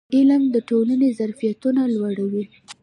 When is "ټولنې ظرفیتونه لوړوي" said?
0.69-2.43